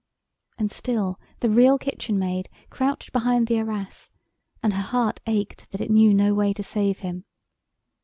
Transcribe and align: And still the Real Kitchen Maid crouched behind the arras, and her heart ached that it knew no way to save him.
And 0.57 0.71
still 0.71 1.19
the 1.41 1.49
Real 1.51 1.77
Kitchen 1.77 2.17
Maid 2.17 2.49
crouched 2.71 3.11
behind 3.13 3.45
the 3.45 3.59
arras, 3.59 4.09
and 4.63 4.73
her 4.73 4.81
heart 4.81 5.19
ached 5.27 5.69
that 5.69 5.79
it 5.79 5.91
knew 5.91 6.11
no 6.11 6.33
way 6.33 6.53
to 6.53 6.63
save 6.63 7.01
him. 7.01 7.23